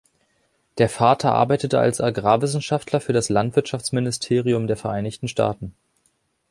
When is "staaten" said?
5.27-5.75